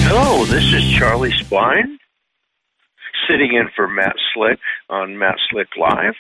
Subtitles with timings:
[0.05, 1.97] Hello, this is Charlie Spine,
[3.29, 6.15] sitting in for Matt Slick on Matt Slick Live.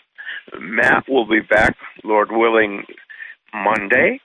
[0.60, 2.84] Matt will be back, Lord willing,
[3.52, 4.20] Monday.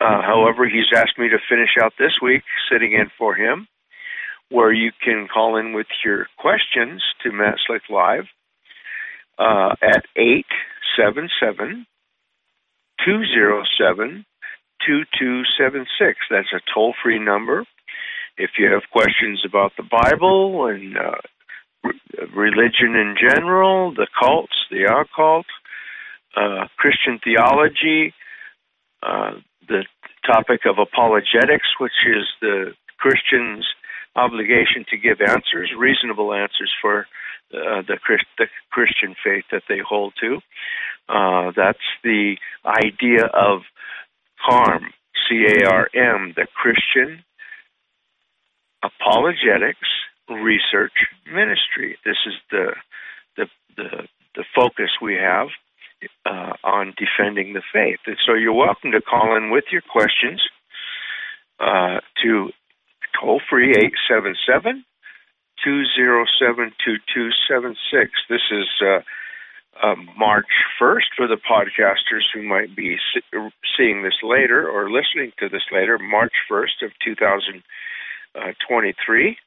[0.00, 3.68] Uh, however, he's asked me to finish out this week sitting in for him,
[4.48, 8.24] where you can call in with your questions to Matt Slick Live
[9.38, 11.86] uh, at 877
[13.04, 14.24] 207
[14.86, 16.18] 2276.
[16.30, 17.64] That's a toll free number.
[18.36, 21.20] If you have questions about the Bible and uh,
[22.34, 25.46] religion in general, the cults, the occult,
[26.36, 28.14] uh, Christian theology,
[29.02, 29.32] uh,
[29.68, 29.84] the
[30.26, 33.66] topic of apologetics, which is the Christian's
[34.16, 37.06] obligation to give answers, reasonable answers for
[37.54, 40.38] uh, the, Christ, the, Christian faith that they hold to.
[41.08, 43.62] Uh, that's the idea of
[44.46, 44.92] CARM,
[45.28, 47.24] C A R M, the Christian
[48.82, 49.88] Apologetics
[50.30, 50.92] research
[51.26, 51.98] ministry.
[52.04, 52.74] This is the
[53.36, 53.46] the
[53.76, 55.48] the, the focus we have
[56.24, 58.00] uh, on defending the faith.
[58.06, 60.42] And so you're welcome to call in with your questions
[61.58, 62.50] uh, to
[63.20, 64.84] toll free 877
[65.64, 68.10] 207 2276.
[68.28, 69.00] This is uh,
[69.82, 70.46] uh, March
[70.80, 72.98] 1st for the podcasters who might be
[73.76, 79.38] seeing this later or listening to this later, March 1st of 2023.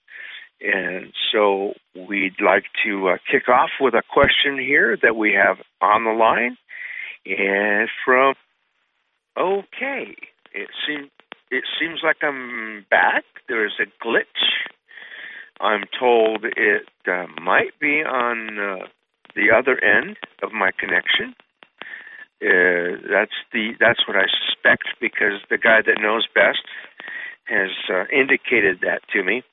[0.64, 5.58] And so we'd like to uh, kick off with a question here that we have
[5.82, 6.58] on the line.
[7.26, 8.36] And from,
[9.38, 10.16] okay,
[10.54, 11.10] it seems
[11.52, 13.24] it seems like I'm back.
[13.48, 14.26] There's a glitch.
[15.62, 18.88] I'm told it uh, might be on uh,
[19.36, 21.36] the other end of my connection.
[22.42, 26.64] Uh, that's the that's what I suspect because the guy that knows best
[27.46, 29.44] has uh, indicated that to me.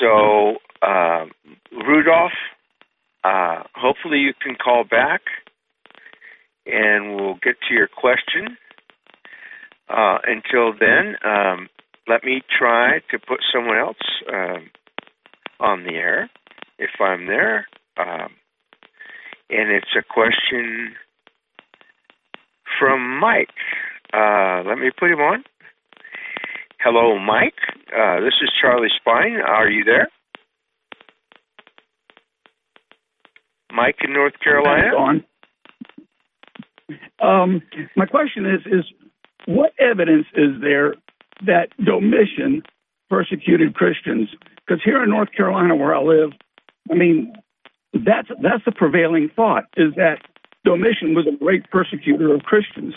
[0.00, 1.26] So, uh,
[1.72, 2.32] Rudolph,
[3.24, 5.22] uh, hopefully you can call back
[6.66, 8.56] and we'll get to your question.
[9.88, 11.68] Uh, until then, um,
[12.08, 13.96] let me try to put someone else
[14.32, 14.70] um,
[15.60, 16.30] on the air
[16.78, 17.66] if I'm there.
[17.96, 18.30] Um,
[19.48, 20.94] and it's a question
[22.78, 23.48] from Mike.
[24.12, 25.44] Uh, let me put him on.
[26.80, 27.54] Hello, Mike.
[27.94, 29.36] Uh, this is Charlie Spine.
[29.36, 30.08] Are you there?
[33.72, 34.96] Mike in North Carolina.
[34.96, 35.24] On.
[37.20, 37.62] Um,
[37.96, 38.84] my question is: Is
[39.46, 40.94] what evidence is there
[41.44, 42.62] that Domitian
[43.08, 44.28] persecuted Christians?
[44.66, 46.32] Because here in North Carolina, where I live,
[46.90, 47.34] I mean,
[47.92, 50.22] that's that's the prevailing thought is that
[50.64, 52.94] Domitian was a great persecutor of Christians,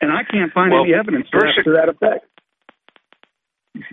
[0.00, 2.26] and I can't find well, any evidence perse- to, that, to that effect.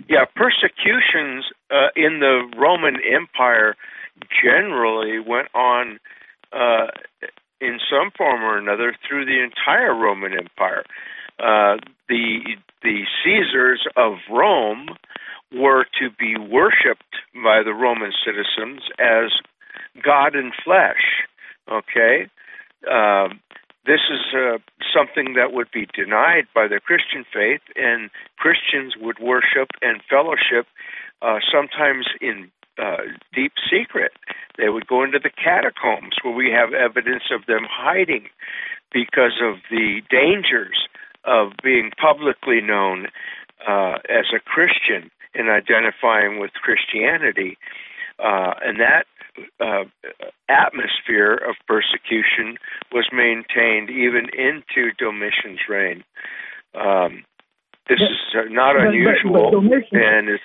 [0.08, 3.76] Yeah, persecutions uh, in the Roman Empire
[4.42, 5.98] generally went on
[6.52, 6.86] uh,
[7.60, 10.84] in some form or another through the entire Roman Empire.
[11.38, 11.76] Uh,
[12.08, 14.88] the the Caesars of Rome
[15.52, 19.32] were to be worshipped by the Roman citizens as
[20.02, 21.24] God in flesh.
[21.70, 22.28] Okay,
[22.90, 23.40] um,
[23.86, 24.58] this is uh,
[24.92, 30.66] something that would be denied by the Christian faith, and Christians would worship and fellowship
[31.22, 32.96] uh, sometimes in uh,
[33.32, 34.12] deep secret.
[34.58, 38.28] They would go into the catacombs where we have evidence of them hiding
[38.92, 40.88] because of the dangers
[41.24, 43.06] of being publicly known
[43.66, 47.58] uh, as a Christian and identifying with Christianity.
[48.18, 49.06] Uh, and that
[49.60, 49.84] uh,
[50.48, 52.58] atmosphere of persecution
[52.92, 56.04] was maintained even into Domitian's reign.
[56.74, 57.24] Um,
[57.88, 60.42] this but, is not but, unusual, but, and it's.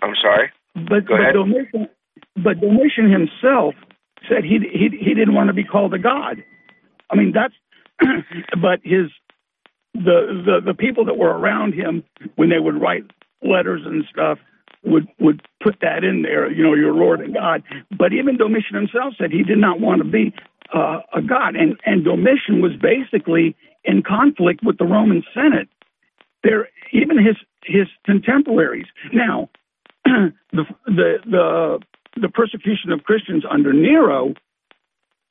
[0.00, 0.50] I'm sorry.
[0.74, 1.34] But, Go ahead.
[1.34, 1.88] Domitian,
[2.36, 3.74] but Domitian himself
[4.28, 6.42] said he he he didn't want to be called a god.
[7.10, 7.54] I mean that's,
[8.60, 9.10] but his
[9.94, 12.04] the the the people that were around him
[12.36, 13.04] when they would write
[13.42, 14.38] letters and stuff
[14.84, 17.62] would would put that in there, you know, your Lord and God.
[17.96, 20.34] But even Domitian himself said he did not want to be
[20.74, 25.68] uh, a god, and and Domitian was basically in conflict with the Roman Senate.
[26.42, 28.86] There, even his his contemporaries.
[29.12, 29.50] Now,
[30.04, 31.78] the the the
[32.20, 34.34] the persecution of Christians under Nero.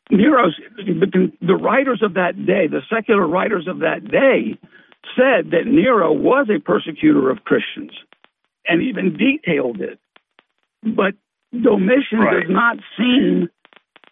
[0.10, 4.60] Nero's the, the writers of that day, the secular writers of that day,
[5.16, 7.92] said that Nero was a persecutor of Christians
[8.68, 10.00] and even detailed it.
[10.84, 11.14] But
[11.52, 12.42] Domitian right.
[12.42, 13.50] does not seem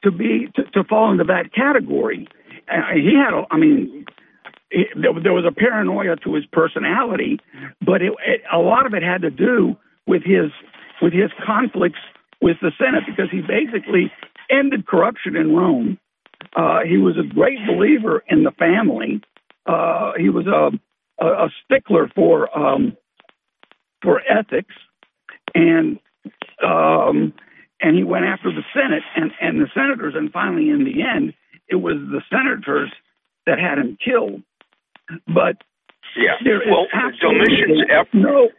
[0.03, 2.27] to be to, to, fall into that category.
[2.71, 4.05] Uh, he had, a, I mean,
[4.71, 7.39] it, there, there, was a paranoia to his personality,
[7.81, 10.51] but it, it, a lot of it had to do with his
[11.01, 11.99] with his conflicts
[12.41, 14.11] with the Senate because he basically
[14.49, 15.97] ended corruption in Rome.
[16.55, 19.21] Uh, he was a great believer in the family.
[19.65, 20.71] Uh, he was a,
[21.23, 22.97] a, a stickler for um,
[24.01, 24.73] for ethics,
[25.53, 25.99] and
[26.63, 27.33] um,
[27.81, 31.33] and he went after the Senate and, and the senators, and finally, in the end,
[31.67, 32.91] it was the senators
[33.45, 34.43] that had him killed.
[35.27, 35.57] But
[36.17, 36.37] yeah,
[36.69, 36.87] well,
[37.21, 38.49] Domitian's effort, no.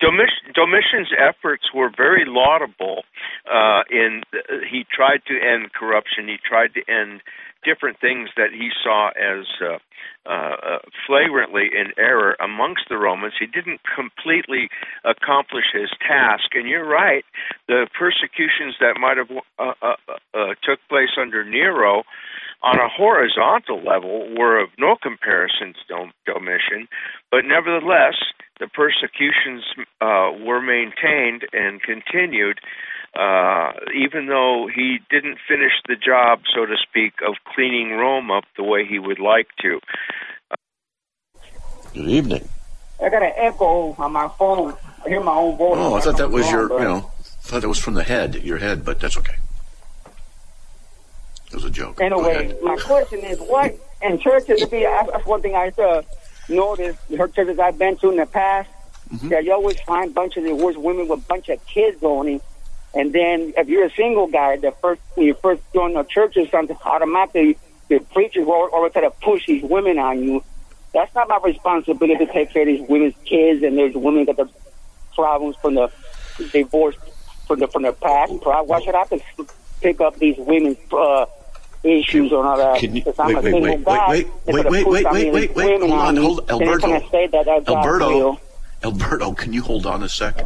[0.00, 3.02] Domitian's efforts were very laudable.
[3.50, 4.22] Uh, in
[4.70, 6.28] he tried to end corruption.
[6.28, 7.20] He tried to end
[7.64, 9.78] different things that he saw as uh,
[10.28, 13.34] uh, flagrantly in error amongst the Romans.
[13.38, 14.68] He didn't completely
[15.04, 16.54] accomplish his task.
[16.54, 17.24] And you're right,
[17.68, 19.96] the persecutions that might have uh, uh,
[20.34, 22.04] uh took place under Nero
[22.62, 26.86] on a horizontal level were of no comparison to Domitian,
[27.30, 28.14] but nevertheless,
[28.60, 29.64] the persecutions
[30.00, 32.60] uh, were maintained and continued
[33.14, 38.44] uh, even though he didn't finish the job, so to speak, of cleaning Rome up
[38.56, 39.80] the way he would like to.
[41.92, 42.48] Good evening.
[43.02, 44.74] I got an echo on my phone.
[45.04, 45.78] I hear my own voice.
[45.78, 47.10] Oh, I thought that was your, you know,
[47.42, 49.34] thought that was from the head, your head, but that's okay.
[51.48, 52.00] It was a joke.
[52.00, 54.64] Anyway, my question is, what in churches?
[54.70, 56.02] Be that's one thing I uh,
[56.48, 56.98] noticed.
[57.14, 58.70] Her churches I've been to in the past,
[59.12, 59.28] mm-hmm.
[59.28, 62.40] that you always find bunches of divorced women with a bunch of kids owning
[62.94, 66.36] and then if you're a single guy, the first when you first join the church
[66.36, 67.56] or something, automatically
[67.88, 70.44] the preachers will always try to push these women on you.
[70.92, 74.38] That's not my responsibility to take care of these women's kids, and there's women that
[74.38, 74.50] have
[75.14, 75.90] problems from the
[76.52, 76.96] divorce
[77.46, 78.32] from the from the past.
[78.32, 79.04] Why should I
[79.80, 81.26] pick up these women's uh,
[81.82, 82.78] issues or all that?
[82.78, 86.16] Can you, wait, wait, wait, wait, wait, wait, wait, wait, wait, wait, wait, hold on,
[86.16, 86.92] hold, Alberto,
[87.66, 88.40] Alberto,
[88.84, 90.44] Alberto, can you hold on a sec?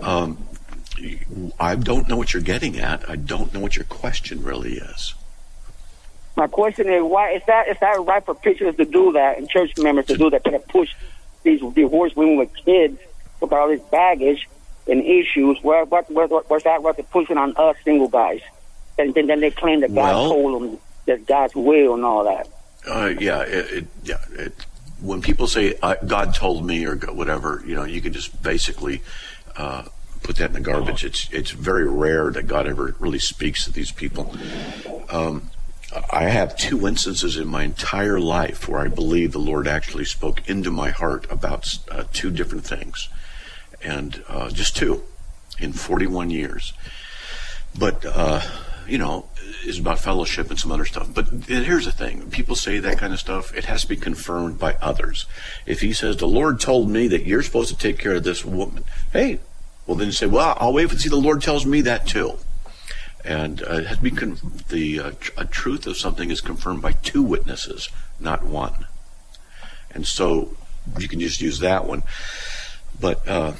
[0.00, 0.47] Um,
[1.58, 3.08] I don't know what you're getting at.
[3.08, 5.14] I don't know what your question really is.
[6.36, 9.48] My question is why is that is that right for preachers to do that and
[9.48, 10.94] church members to do that to push
[11.42, 12.98] these divorced women with kids
[13.40, 14.48] with all this baggage
[14.86, 15.58] and issues?
[15.62, 18.40] Where what where, where's that what they're pushing on us single guys?
[18.98, 22.24] And then, then they claim that God well, told them that God's will and all
[22.24, 22.48] that.
[22.88, 24.16] Uh, yeah, it, it, yeah.
[24.32, 24.52] It,
[25.00, 29.02] when people say uh, God told me or whatever, you know, you can just basically
[29.56, 29.84] uh,
[30.22, 31.04] put that in the garbage.
[31.04, 34.34] It's it's very rare that God ever really speaks to these people.
[35.10, 35.50] Um,
[36.10, 40.46] I have two instances in my entire life where I believe the Lord actually spoke
[40.48, 43.08] into my heart about uh, two different things,
[43.82, 45.02] and uh, just two
[45.58, 46.74] in 41 years.
[47.78, 48.42] But uh,
[48.86, 49.26] you know,
[49.64, 51.08] is about fellowship and some other stuff.
[51.12, 53.54] But here's the thing: people say that kind of stuff.
[53.54, 55.26] It has to be confirmed by others.
[55.66, 58.44] If he says the Lord told me that you're supposed to take care of this
[58.44, 59.40] woman, hey,
[59.88, 61.08] well then you say, well, I'll wait and see.
[61.08, 62.38] The Lord tells me that too.
[63.24, 66.82] And uh, it has to be con- the uh, tr- truth of something is confirmed
[66.82, 67.88] by two witnesses,
[68.20, 68.86] not one.
[69.90, 70.56] And so
[70.98, 72.02] you can just use that one.
[73.00, 73.54] But uh,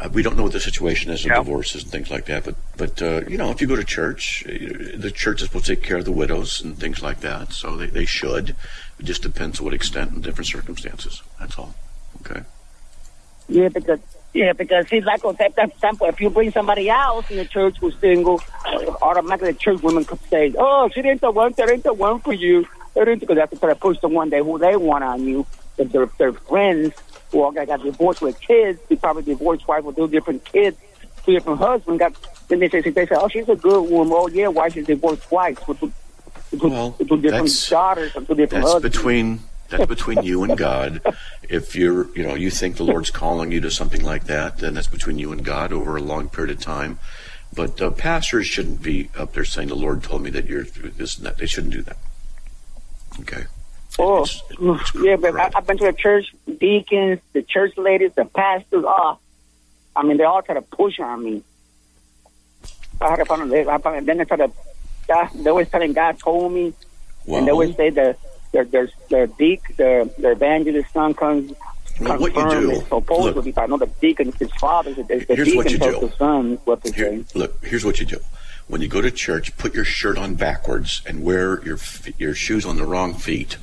[0.00, 2.44] uh, we don't know what the situation is with divorces and things like that.
[2.44, 5.66] But but uh, you know, if you go to church, uh, the church is supposed
[5.66, 7.52] to take care of the widows and things like that.
[7.52, 8.56] So they, they should.
[8.98, 11.22] It just depends to what extent and different circumstances.
[11.38, 11.74] That's all.
[12.20, 12.42] Okay.
[13.48, 14.00] Yeah, because
[14.34, 17.94] yeah, because see, like for example, if you bring somebody else in the church who's
[17.98, 21.82] single, uh, automatically the church women could say, "Oh, she didn't the one, that ain't
[21.84, 24.30] the one for you." They didn't because they have to try to push the one
[24.30, 25.46] day who they want on you.
[25.76, 26.94] If they're friends
[27.30, 30.76] who all got, got divorced with kids, they probably divorced wife with two different kids,
[31.24, 31.98] two different husbands.
[31.98, 32.14] Got
[32.48, 35.24] then they say they say, "Oh, she's a good woman." Oh, yeah, why she's divorced
[35.24, 35.92] twice with two,
[36.58, 38.96] well, with two different daughters and two different that's husbands.
[38.96, 39.40] between
[39.72, 41.02] that's between you and God.
[41.48, 44.74] If you're, you know, you think the Lord's calling you to something like that, then
[44.74, 46.98] that's between you and God over a long period of time.
[47.54, 51.16] But uh, pastors shouldn't be up there saying the Lord told me that you're this
[51.16, 51.38] and that.
[51.38, 51.96] They shouldn't do that.
[53.20, 53.44] Okay.
[53.98, 58.12] Oh, it's, it's yeah, but I, I've been to the church deacons, the church ladies,
[58.14, 58.84] the pastors.
[58.86, 59.18] Oh,
[59.94, 61.42] I mean, they all try to push on me.
[63.00, 64.50] I had a I found, then they try to.
[65.12, 66.72] Uh, they always telling God told me,
[67.26, 67.90] and they always say
[68.52, 71.52] the their their their deacon, their their evangelist son comes.
[72.00, 75.48] Well, what you do, supposedly, look, I know the deacon, his father, the, the here's
[75.48, 76.08] deacon what you tells do.
[76.08, 77.38] the son what to Here, say.
[77.38, 78.18] look, here's what you do.
[78.66, 81.78] When you go to church, put your shirt on backwards and wear your
[82.18, 83.58] your shoes on the wrong feet,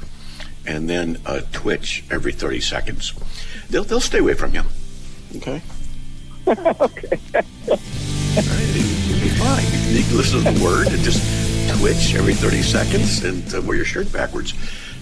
[0.66, 3.14] and then uh, twitch every thirty seconds.
[3.70, 4.64] They'll they'll stay away from you.
[5.38, 5.62] Okay.
[6.48, 7.20] okay.
[8.36, 9.66] You'll be fine.
[9.94, 13.78] You can listen to the word and just twitch every 30 seconds and uh, wear
[13.78, 14.54] your shirt backwards.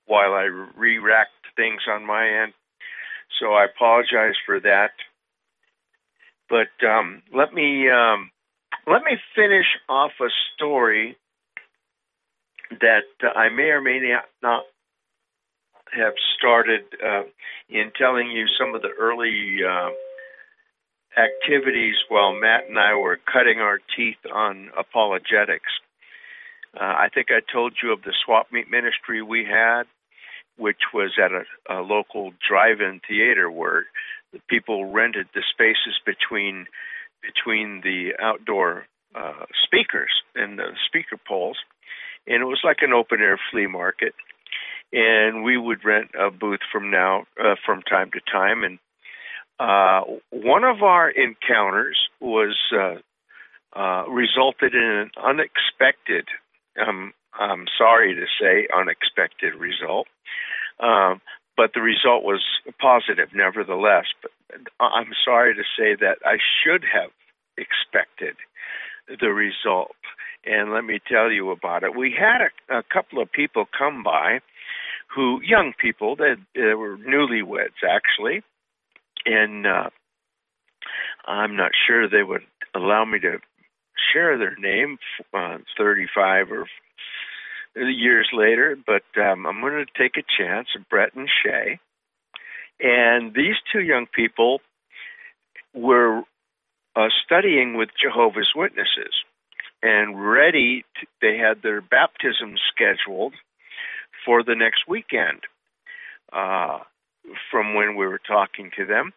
[0.05, 2.53] while I re-racked things on my end.
[3.39, 4.91] So I apologize for that.
[6.49, 8.31] But um, let me um,
[8.87, 11.17] let me finish off a story
[12.71, 13.99] that uh, I may or may
[14.41, 14.63] not
[15.91, 17.23] have started uh,
[17.69, 19.89] in telling you some of the early uh,
[21.19, 25.71] activities while Matt and I were cutting our teeth on apologetics.
[26.79, 29.83] Uh, I think I told you of the swap meet ministry we had,
[30.57, 33.85] which was at a, a local drive-in theater where
[34.31, 36.67] the people rented the spaces between
[37.21, 38.85] between the outdoor
[39.15, 41.57] uh, speakers and the speaker poles,
[42.27, 44.13] and it was like an open air flea market.
[44.91, 48.79] And we would rent a booth from now uh, from time to time, and
[49.59, 52.95] uh, one of our encounters was uh,
[53.77, 56.25] uh, resulted in an unexpected,
[56.81, 60.07] um, I'm sorry to say, unexpected result.
[60.79, 61.21] Um,
[61.59, 62.41] but the result was
[62.79, 64.05] positive, nevertheless.
[64.21, 64.31] But
[64.79, 67.11] I'm sorry to say that I should have
[67.57, 68.37] expected
[69.19, 69.97] the result.
[70.45, 71.97] And let me tell you about it.
[71.97, 74.39] We had a, a couple of people come by
[75.13, 78.41] who, young people, they, they were newlyweds actually,
[79.25, 79.89] and uh,
[81.27, 83.39] I'm not sure they would allow me to
[84.13, 84.97] share their name
[85.33, 86.67] uh, 35 or
[87.75, 90.67] years later, but um, I'm going to take a chance.
[90.89, 91.79] Brett and Shay,
[92.79, 94.61] and these two young people
[95.73, 96.23] were
[96.95, 99.13] uh, studying with Jehovah's Witnesses
[99.81, 100.83] and ready.
[100.99, 103.33] To, they had their baptism scheduled
[104.25, 105.41] for the next weekend.
[106.31, 106.79] Uh,
[107.51, 109.13] from when we were talking to them.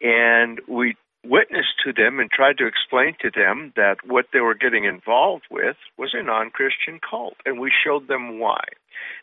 [0.00, 4.54] And we witnessed to them and tried to explain to them that what they were
[4.54, 7.36] getting involved with was a non Christian cult.
[7.44, 8.64] And we showed them why.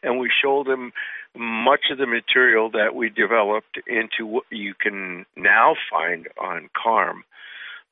[0.04, 0.92] And we showed them
[1.36, 7.24] much of the material that we developed into what you can now find on CARM.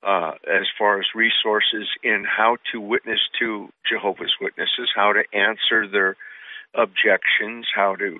[0.03, 5.87] Uh, as far as resources in how to witness to Jehovah's Witnesses, how to answer
[5.87, 6.15] their
[6.75, 8.19] objections, how to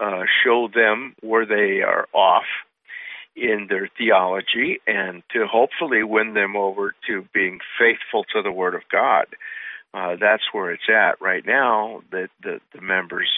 [0.00, 2.46] uh, show them where they are off
[3.40, 8.74] in their theology, and to hopefully win them over to being faithful to the Word
[8.74, 9.26] of God.
[9.94, 12.02] Uh, that's where it's at right now.
[12.10, 13.30] That the, the members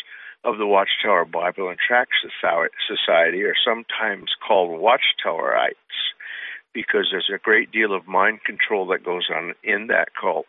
[0.45, 5.75] of the Watchtower Bible and Tract Society are sometimes called Watchtowerites
[6.73, 10.47] because there's a great deal of mind control that goes on in that cult.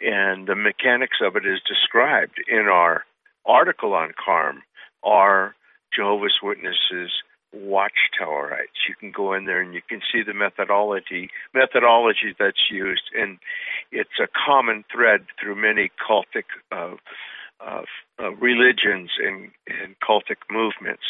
[0.00, 3.04] And the mechanics of it is described in our
[3.46, 4.62] article on CARM
[5.02, 5.54] are
[5.94, 7.10] Jehovah's Witnesses
[7.54, 8.88] watchtowerites.
[8.88, 13.38] You can go in there and you can see the methodology methodology that's used, and
[13.92, 16.96] it's a common thread through many cultic uh,
[17.60, 17.82] uh,
[18.18, 21.04] uh, religions and, and cultic movements.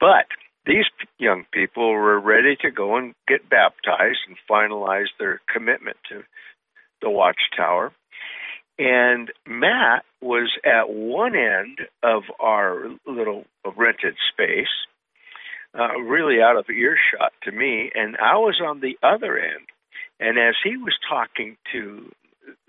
[0.00, 0.26] But
[0.66, 0.84] these
[1.18, 6.22] young people were ready to go and get baptized and finalize their commitment to
[7.00, 7.92] the Watchtower.
[8.78, 13.44] And Matt was at one end of our little
[13.76, 14.72] rented space,
[15.78, 19.66] uh, really out of earshot to me, and I was on the other end.
[20.20, 22.12] And as he was talking to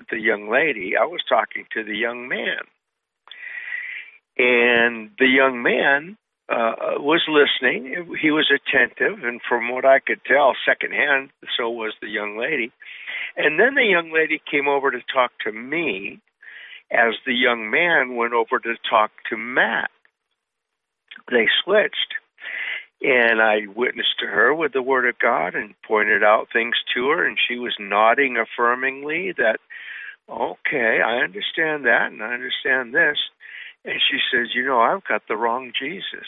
[0.09, 2.63] the young lady, I was talking to the young man.
[4.37, 6.17] And the young man
[6.49, 8.15] uh, was listening.
[8.19, 12.71] He was attentive, and from what I could tell, secondhand, so was the young lady.
[13.37, 16.19] And then the young lady came over to talk to me
[16.91, 19.89] as the young man went over to talk to Matt.
[21.31, 22.13] They switched.
[23.03, 27.09] And I witnessed to her with the Word of God and pointed out things to
[27.09, 29.59] her, and she was nodding affirmingly that,
[30.29, 33.17] okay, I understand that, and I understand this.
[33.83, 36.27] And she says, You know, I've got the wrong Jesus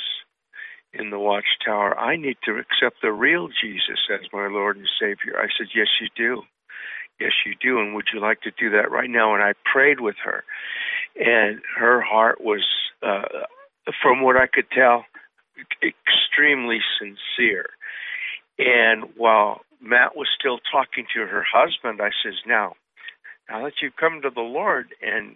[0.94, 1.98] in the watchtower.
[1.98, 5.40] I need to accept the real Jesus as my Lord and Savior.
[5.40, 6.44] I said, Yes, you do.
[7.22, 7.79] Yes, you do.
[7.79, 9.33] And would you like to do that right now?
[9.33, 10.44] And I prayed with her.
[11.16, 12.66] And her heart was,
[13.01, 13.46] uh,
[14.01, 15.05] from what I could tell,
[15.83, 17.70] extremely sincere.
[18.57, 22.75] And while Matt was still talking to her husband, I says, Now,
[23.50, 25.35] now that you've come to the Lord and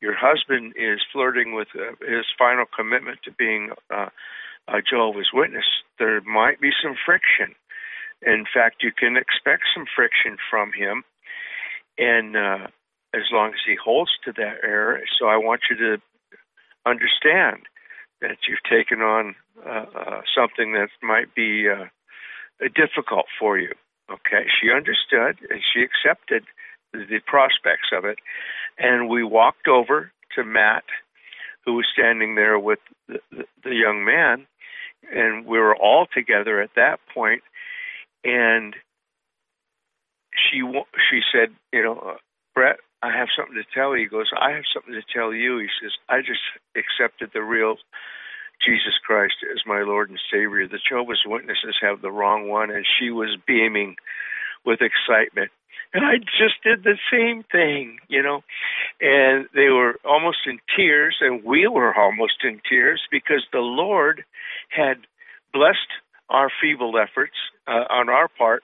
[0.00, 4.08] your husband is flirting with uh, his final commitment to being uh,
[4.68, 5.66] a Jehovah's Witness,
[5.98, 7.54] there might be some friction.
[8.26, 11.04] In fact, you can expect some friction from him,
[11.98, 12.66] and uh,
[13.14, 15.00] as long as he holds to that error.
[15.18, 16.02] So I want you to
[16.86, 17.62] understand
[18.20, 19.34] that you've taken on
[19.66, 21.86] uh, uh, something that might be uh,
[22.74, 23.72] difficult for you.
[24.10, 26.44] Okay, she understood and she accepted
[26.92, 28.18] the prospects of it,
[28.78, 30.84] and we walked over to Matt,
[31.64, 34.46] who was standing there with the, the, the young man,
[35.12, 37.42] and we were all together at that point,
[38.24, 38.74] and
[40.34, 40.62] she
[41.10, 42.16] she said, you know, uh,
[42.54, 44.04] Brett, I have something to tell you.
[44.04, 45.58] He goes, I have something to tell you.
[45.58, 46.44] He says, I just
[46.76, 47.76] accepted the real
[48.64, 50.68] Jesus Christ as my Lord and Savior.
[50.68, 53.96] The Jehovah's Witnesses have the wrong one, and she was beaming
[54.66, 55.50] with excitement.
[55.92, 58.42] And I just did the same thing, you know.
[59.00, 64.24] And they were almost in tears, and we were almost in tears because the Lord
[64.68, 64.98] had
[65.52, 65.78] blessed
[66.28, 67.34] our feeble efforts
[67.66, 68.62] uh, on our part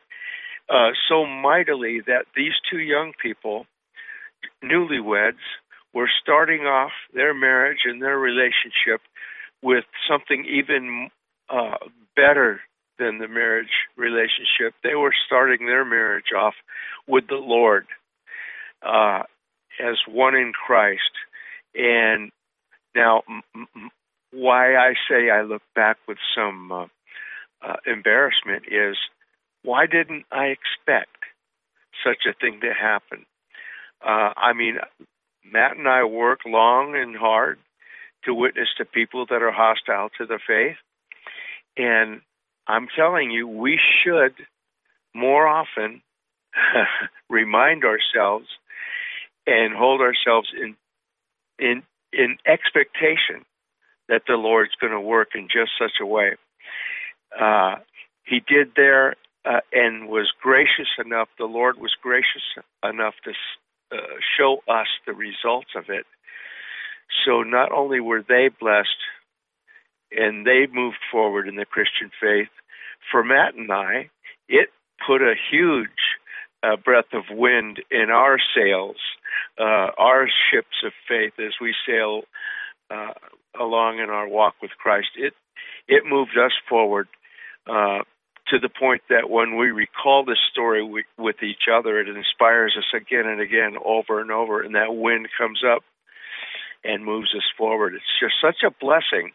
[0.68, 3.66] uh, so mightily that these two young people,
[4.64, 5.42] newlyweds,
[5.92, 9.00] were starting off their marriage and their relationship
[9.62, 11.08] with something even
[11.48, 11.76] uh,
[12.14, 12.60] better
[12.98, 14.74] than the marriage relationship.
[14.82, 16.54] They were starting their marriage off
[17.06, 17.86] with the Lord
[18.82, 19.22] uh,
[19.80, 21.12] as one in Christ.
[21.74, 22.30] And
[22.94, 23.90] now, m- m-
[24.32, 26.86] why I say I look back with some uh,
[27.62, 28.96] uh, embarrassment is
[29.62, 31.16] why didn't I expect
[32.04, 33.26] such a thing to happen?
[34.04, 34.78] Uh, I mean,
[35.44, 37.58] Matt and I work long and hard
[38.24, 40.76] to witness to people that are hostile to the faith.
[41.76, 42.20] And
[42.66, 44.34] I'm telling you, we should
[45.14, 46.02] more often
[47.30, 48.46] remind ourselves
[49.46, 50.76] and hold ourselves in
[51.58, 51.82] in
[52.12, 53.44] in expectation
[54.08, 56.36] that the Lord's going to work in just such a way.
[57.38, 57.76] Uh,
[58.24, 61.28] he did there uh, and was gracious enough.
[61.38, 62.42] The Lord was gracious
[62.82, 63.32] enough to
[63.92, 63.96] uh,
[64.36, 66.06] show us the results of it.
[67.24, 68.88] So not only were they blessed
[70.10, 72.48] and they moved forward in the Christian faith,
[73.10, 74.10] for Matt and I,
[74.48, 74.70] it
[75.06, 75.88] put a huge
[76.62, 78.96] uh, breath of wind in our sails,
[79.58, 82.22] uh, our ships of faith as we sail
[82.90, 83.12] uh,
[83.58, 85.08] along in our walk with Christ.
[85.16, 85.34] It
[85.88, 87.08] it moved us forward
[87.68, 88.00] uh,
[88.48, 92.76] to the point that when we recall this story we, with each other, it inspires
[92.78, 95.82] us again and again, over and over, and that wind comes up
[96.84, 97.94] and moves us forward.
[97.94, 99.32] It's just such a blessing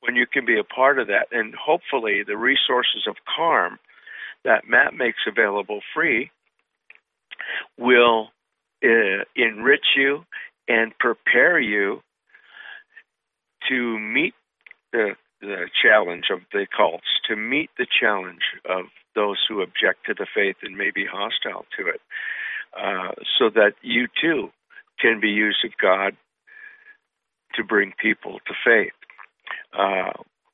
[0.00, 3.78] when you can be a part of that, and hopefully the resources of CARM
[4.44, 6.30] that Matt makes available free
[7.78, 8.28] will
[8.84, 10.24] uh, enrich you
[10.68, 12.00] and prepare you
[13.68, 14.34] to meet
[14.92, 20.14] the the challenge of the cults, to meet the challenge of those who object to
[20.14, 22.00] the faith and may be hostile to it,
[22.78, 24.50] uh, so that you too
[25.00, 26.16] can be used of God
[27.54, 28.92] to bring people to faith.
[29.76, 30.12] Uh,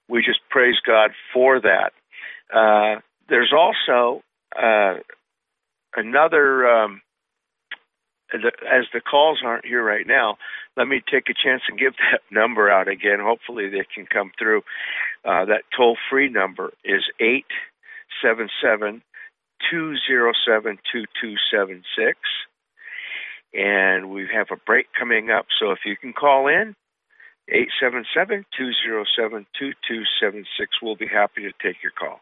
[0.09, 1.93] we just praise God for that.
[2.53, 4.23] Uh, there's also
[4.57, 4.95] uh,
[5.97, 7.03] another, um,
[8.33, 10.37] as the calls aren't here right now,
[10.77, 13.19] let me take a chance and give that number out again.
[13.21, 14.63] Hopefully, they can come through.
[15.25, 19.03] Uh, that toll free number is 877
[19.71, 22.19] 207 2276.
[23.55, 25.47] And we have a break coming up.
[25.59, 26.77] So if you can call in,
[27.49, 32.21] 877 207 2276, we'll be happy to take your call.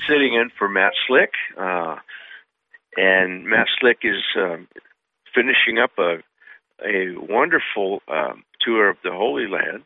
[0.08, 1.96] sitting in for Matt Slick, uh,
[2.96, 4.68] and Matt Slick is um,
[5.34, 6.18] finishing up a
[6.86, 9.86] a wonderful um, tour of the Holy Land,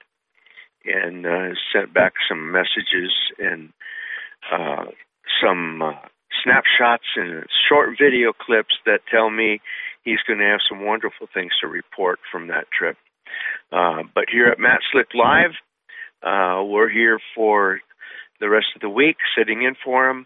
[0.83, 3.71] and uh, sent back some messages and
[4.51, 4.87] uh,
[5.41, 5.93] some uh,
[6.43, 9.61] snapshots and short video clips that tell me
[10.03, 12.97] he's going to have some wonderful things to report from that trip.
[13.71, 15.51] Uh, but here at Matt Slick Live,
[16.23, 17.79] uh, we're here for
[18.39, 20.25] the rest of the week, sitting in for him,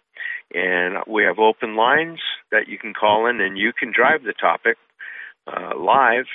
[0.53, 2.19] and we have open lines
[2.51, 4.77] that you can call in, and you can drive the topic
[5.47, 6.25] uh, live.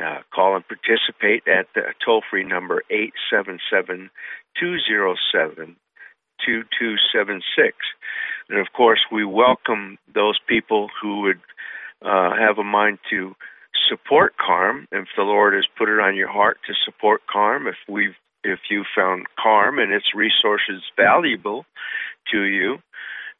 [0.00, 4.10] Uh, call and participate at the toll free number 877
[4.54, 5.74] 207
[6.46, 7.76] 2276.
[8.48, 11.40] And of course, we welcome those people who would
[12.02, 13.34] uh, have a mind to
[13.88, 14.86] support CARM.
[14.92, 18.60] If the Lord has put it on your heart to support CARM, if we've if
[18.70, 21.66] you found CARM and its resources valuable
[22.30, 22.78] to you,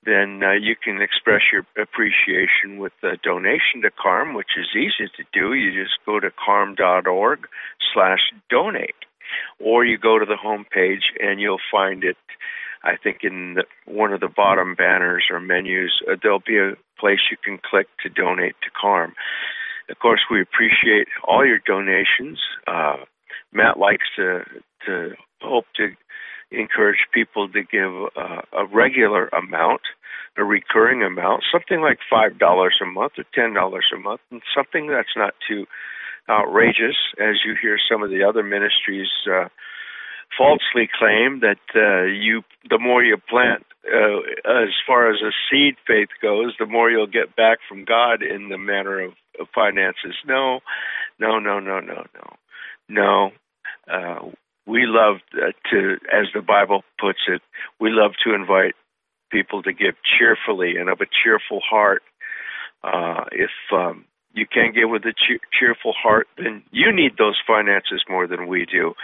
[0.05, 5.11] then uh, you can express your appreciation with a donation to CARM, which is easy
[5.17, 5.55] to do.
[5.55, 7.47] You just go to carm.org
[7.93, 8.95] slash donate,
[9.61, 12.17] or you go to the home page and you'll find it
[12.83, 16.75] I think in the, one of the bottom banners or menus, uh, there'll be a
[16.99, 19.15] place you can click to donate to CARM.
[19.91, 22.39] Of course, we appreciate all your donations.
[22.67, 22.99] Uh,
[23.53, 24.45] Matt likes to
[24.87, 25.89] to hope to
[26.51, 29.81] encourage people to give uh, a regular amount,
[30.37, 34.43] a recurring amount, something like five dollars a month or ten dollars a month, and
[34.55, 35.67] something that's not too
[36.29, 39.49] outrageous, as you hear some of the other ministries uh,
[40.37, 45.77] falsely claim that uh, you the more you plant uh, as far as a seed
[45.87, 50.15] faith goes, the more you'll get back from God in the matter of, of finances.
[50.27, 50.61] No,
[51.19, 52.37] no, no, no, no, no,
[52.89, 53.31] no.
[53.91, 54.31] Uh,
[54.67, 55.17] we love
[55.71, 57.41] to, as the Bible puts it,
[57.81, 58.75] we love to invite
[59.31, 62.03] people to give cheerfully and of a cheerful heart.
[62.83, 64.05] Uh, if um,
[64.39, 65.15] you can't give with a
[65.59, 68.95] cheerful heart, then you need those finances more than we do.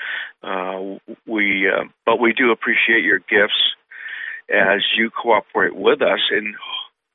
[0.42, 3.75] Uh, we, uh, but we do appreciate your gifts
[4.49, 6.55] as you cooperate with us in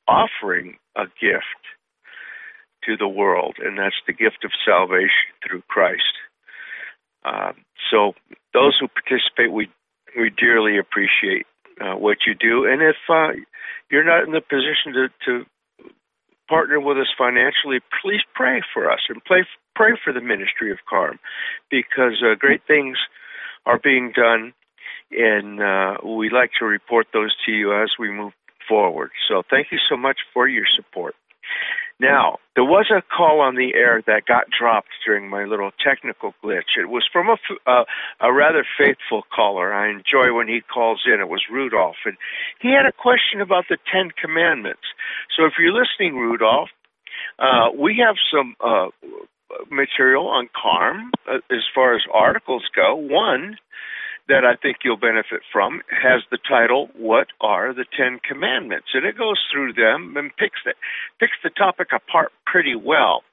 [0.07, 1.61] offering a gift
[2.85, 6.15] to the world, and that's the gift of salvation through Christ.
[7.23, 7.51] Uh,
[7.91, 8.13] so,
[8.53, 9.69] those who participate, we
[10.17, 11.45] we dearly appreciate
[11.79, 13.29] uh, what you do, and if uh,
[13.91, 15.45] you're not in the position to, to
[16.49, 19.43] partner with us financially, please pray for us and pray,
[19.75, 21.19] pray for the ministry of CARM
[21.69, 22.97] because uh, great things
[23.65, 24.53] are being done,
[25.11, 28.33] and uh, we like to report those to you as we move
[28.67, 29.11] forward.
[29.27, 31.15] So thank you so much for your support.
[31.99, 36.33] Now, there was a call on the air that got dropped during my little technical
[36.41, 36.79] glitch.
[36.79, 37.83] It was from a,
[38.21, 39.73] a rather faithful caller.
[39.73, 41.19] I enjoy when he calls in.
[41.19, 42.15] It was Rudolph, and
[42.61, 44.87] he had a question about the Ten Commandments.
[45.35, 46.69] So if you're listening, Rudolph,
[47.37, 48.87] uh, we have some uh,
[49.69, 52.95] material on CARM uh, as far as articles go.
[52.95, 53.57] One
[54.29, 59.05] that I think you'll benefit from has the title "What Are the Ten Commandments?" and
[59.05, 60.73] it goes through them and picks the
[61.19, 63.23] picks the topic apart pretty well.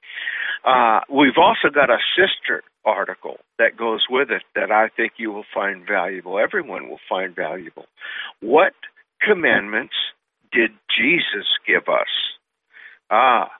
[0.64, 5.30] Uh, we've also got a sister article that goes with it that I think you
[5.30, 6.38] will find valuable.
[6.38, 7.86] Everyone will find valuable.
[8.40, 8.72] What
[9.20, 9.94] commandments
[10.52, 12.08] did Jesus give us?
[13.10, 13.50] Ah,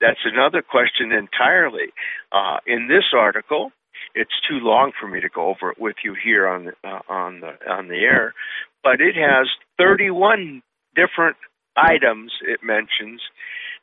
[0.00, 1.92] that's another question entirely.
[2.32, 3.70] Uh, in this article,
[4.14, 7.00] it's too long for me to go over it with you here on the, uh,
[7.08, 8.34] on the on the air,
[8.82, 9.48] but it has
[9.78, 10.62] 31
[10.94, 11.36] different
[11.76, 13.22] items it mentions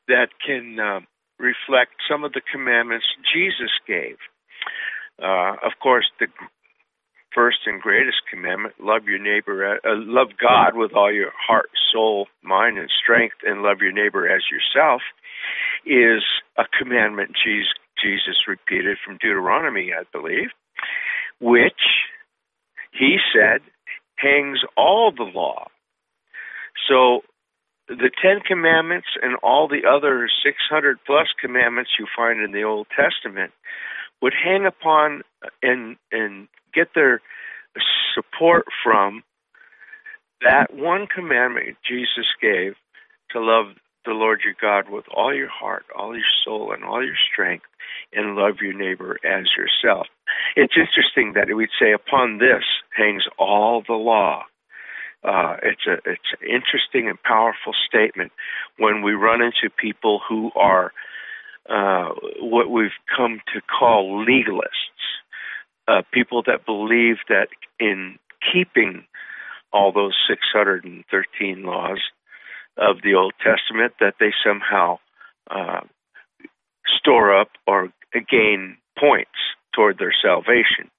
[0.07, 0.99] that can uh,
[1.39, 4.17] reflect some of the commandments Jesus gave.
[5.21, 6.27] Uh, of course, the
[7.33, 12.27] first and greatest commandment: love your neighbor, uh, love God with all your heart, soul,
[12.43, 15.01] mind, and strength, and love your neighbor as yourself.
[15.85, 16.23] Is
[16.57, 20.49] a commandment Jesus Jesus repeated from Deuteronomy, I believe,
[21.39, 21.81] which
[22.91, 23.61] he said
[24.15, 25.67] hangs all the law.
[26.87, 27.21] So
[27.87, 32.87] the Ten Commandments and all the other 600 plus commandments you find in the Old
[32.95, 33.51] Testament
[34.21, 35.21] would hang upon
[35.63, 37.21] and and get their
[38.13, 39.23] support from
[40.41, 42.73] that one commandment Jesus gave
[43.31, 43.75] to love
[44.09, 47.65] the Lord your God with all your heart, all your soul, and all your strength,
[48.11, 50.07] and love your neighbor as yourself.
[50.55, 52.63] It's interesting that we'd say, upon this
[52.95, 54.43] hangs all the law.
[55.23, 58.31] Uh, it's a it's an interesting and powerful statement
[58.77, 60.93] when we run into people who are
[61.69, 65.03] uh, what we've come to call legalists,
[65.87, 68.17] uh, people that believe that in
[68.51, 69.03] keeping
[69.73, 71.99] all those 613 laws
[72.79, 74.99] of the Old Testament that they somehow
[75.51, 75.81] uh,
[76.99, 79.31] store up or gain points
[79.75, 80.89] toward their salvation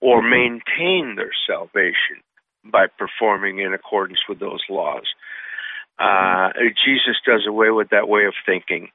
[0.00, 2.22] or maintain their salvation
[2.64, 5.06] by performing in accordance with those laws.
[5.98, 6.50] Uh,
[6.84, 8.88] Jesus does away with that way of thinking.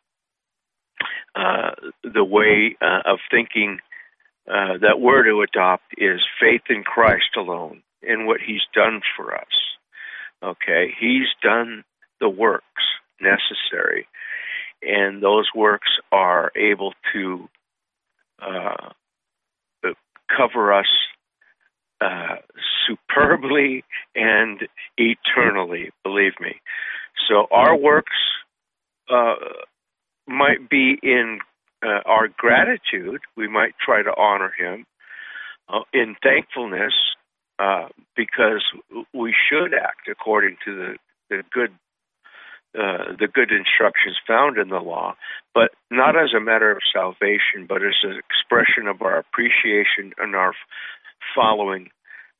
[1.35, 1.71] Uh,
[2.03, 3.79] the way uh, of thinking
[4.47, 9.35] uh, that we're to adopt is faith in Christ alone and what He's done for
[9.35, 9.47] us.
[10.43, 11.83] Okay, He's done
[12.19, 12.63] the works
[13.21, 14.07] necessary,
[14.81, 17.49] and those works are able to
[18.41, 18.91] uh,
[20.35, 20.87] cover us
[22.01, 22.35] uh,
[22.87, 23.83] superbly
[24.15, 26.61] and eternally, believe me.
[27.27, 28.15] So our works
[29.09, 29.35] uh,
[30.27, 31.39] might be in
[31.83, 33.21] uh, our gratitude.
[33.35, 34.85] We might try to honor Him
[35.67, 36.93] uh, in thankfulness
[37.59, 38.63] uh, because
[39.13, 40.95] we should act according to the,
[41.29, 41.71] the good
[42.77, 45.15] uh, the good instructions found in the law,
[45.55, 50.35] but not as a matter of salvation, but as an expression of our appreciation and
[50.35, 50.53] our
[51.35, 51.89] following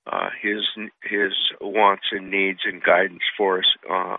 [0.06, 0.62] uh, his
[1.04, 4.18] his wants and needs and guidance for us uh,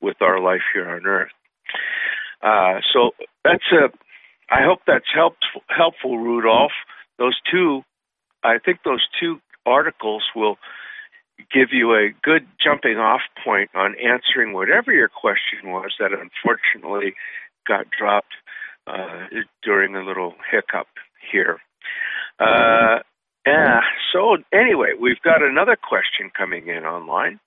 [0.00, 1.30] with our life here on earth.
[2.42, 3.10] Uh, so
[3.44, 3.88] that's a.
[4.50, 6.72] I hope that's helped helpful, Rudolph.
[7.18, 7.82] Those two,
[8.42, 10.56] I think those two articles will
[11.52, 17.14] give you a good jumping off point on answering whatever your question was that unfortunately
[17.66, 18.34] got dropped
[18.86, 19.26] uh,
[19.62, 20.88] during a little hiccup
[21.30, 21.58] here.
[22.38, 23.00] Uh,
[23.46, 23.80] yeah,
[24.12, 27.40] so anyway, we've got another question coming in online,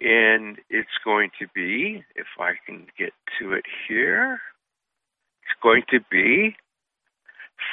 [0.00, 4.40] and it's going to be, if I can get to it here,
[5.42, 6.56] it's going to be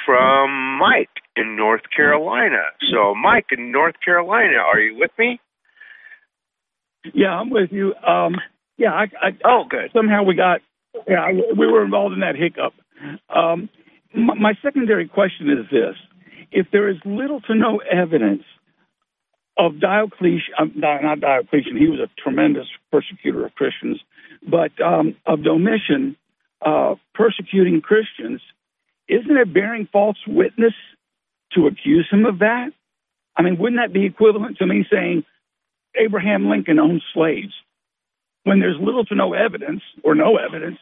[0.04, 2.62] from Mike in North Carolina.
[2.92, 5.40] So, Mike in North Carolina, are you with me?
[7.14, 7.94] Yeah, I'm with you.
[7.96, 8.36] Um,
[8.76, 9.90] yeah, I, I, oh, good.
[9.94, 10.60] Somehow we got,
[11.08, 12.74] yeah, we were involved in that hiccup.
[13.34, 13.68] Um,
[14.14, 15.96] my, my secondary question is this:
[16.50, 18.42] If there is little to no evidence
[19.58, 24.00] of Diocletian, um, not Diocletian, he was a tremendous persecutor of Christians,
[24.48, 26.16] but um, of Domitian
[26.64, 28.40] uh, persecuting Christians,
[29.08, 30.74] isn't it bearing false witness
[31.52, 32.70] to accuse him of that?
[33.36, 35.24] I mean, wouldn't that be equivalent to me saying,
[35.96, 37.52] Abraham Lincoln owned slaves
[38.44, 40.78] when there's little to no evidence or no evidence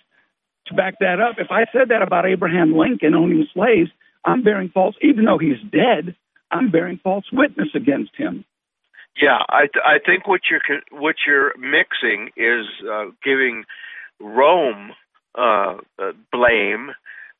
[0.67, 1.37] to back that up.
[1.39, 3.91] If I said that about Abraham Lincoln owning slaves,
[4.25, 6.15] I'm bearing false, even though he's dead,
[6.51, 8.45] I'm bearing false witness against him.
[9.21, 13.65] Yeah, I th- I think what you're what you're mixing is uh, giving
[14.21, 14.93] Rome
[15.37, 16.91] uh, uh, blame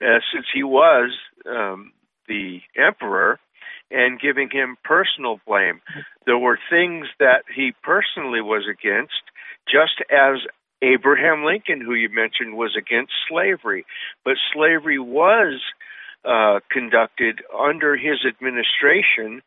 [0.03, 1.13] uh, since he was
[1.47, 1.93] um,
[2.29, 3.39] the emperor
[3.91, 5.81] and giving him personal blame.
[6.27, 9.23] There were things that he personally was against,
[9.67, 10.39] just as
[10.83, 13.85] Abraham Lincoln, who you mentioned, was against slavery.
[14.25, 15.61] But slavery was
[16.25, 19.43] uh, conducted under his administration,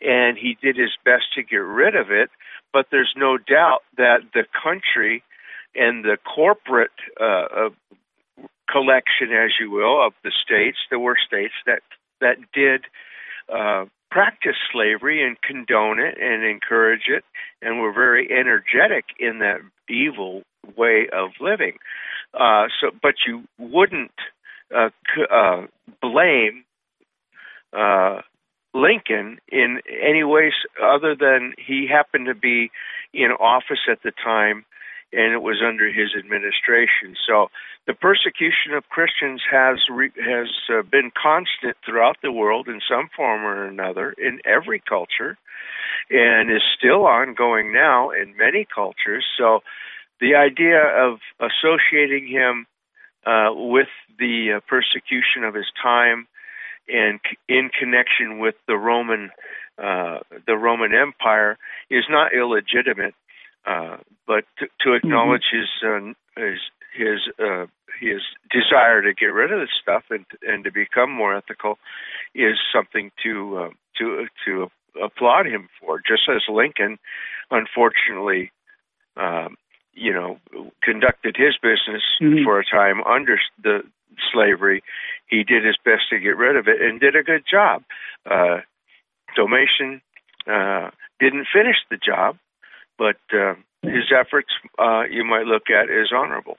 [0.00, 2.30] and he did his best to get rid of it.
[2.72, 5.22] But there's no doubt that the country
[5.74, 7.70] and the corporate uh,
[8.70, 11.80] collection, as you will, of the states, there were states that
[12.20, 12.84] that did
[13.52, 17.24] uh, practice slavery and condone it and encourage it,
[17.60, 20.42] and were very energetic in that evil
[20.76, 21.78] way of living.
[22.32, 24.12] Uh, so, but you wouldn't
[24.74, 24.90] uh,
[25.30, 25.66] uh,
[26.00, 26.64] blame
[27.72, 28.20] uh,
[28.72, 30.52] Lincoln in any ways
[30.82, 32.70] other than he happened to be
[33.12, 34.64] in office at the time
[35.14, 37.14] and it was under his administration.
[37.26, 37.48] So
[37.86, 43.08] the persecution of Christians has re- has uh, been constant throughout the world in some
[43.14, 45.36] form or another in every culture,
[46.10, 49.24] and is still ongoing now in many cultures.
[49.38, 49.60] So
[50.20, 52.66] the idea of associating him
[53.26, 56.26] uh, with the uh, persecution of his time
[56.88, 59.30] and in connection with the Roman
[59.76, 61.58] uh, the Roman Empire
[61.90, 63.14] is not illegitimate.
[63.66, 63.96] Uh,
[64.26, 66.08] but to, to acknowledge mm-hmm.
[66.08, 66.60] his uh, his
[66.96, 67.66] his uh,
[68.00, 71.78] his desire to get rid of this stuff and and to become more ethical
[72.34, 74.70] is something to uh, to to
[75.02, 75.98] applaud him for.
[75.98, 76.98] Just as Lincoln,
[77.50, 78.52] unfortunately,
[79.16, 79.56] um,
[79.94, 80.38] you know,
[80.82, 82.44] conducted his business mm-hmm.
[82.44, 83.80] for a time under the
[84.32, 84.82] slavery,
[85.26, 87.82] he did his best to get rid of it and did a good job.
[88.30, 88.58] Uh,
[89.36, 90.00] Domitian
[90.46, 92.36] uh, didn't finish the job,
[92.98, 96.56] but uh, his efforts uh, you might look at as honorable.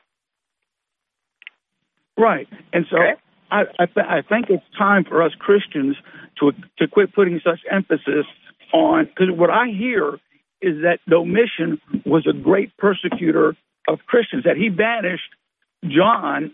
[2.17, 3.13] Right, and so okay.
[3.52, 5.98] I I, th- I, think it's time for us Christians
[6.39, 8.26] to to quit putting such emphasis
[8.74, 10.19] on because what I hear
[10.62, 13.56] is that Domitian was a great persecutor
[13.88, 15.30] of Christians that he banished
[15.84, 16.52] John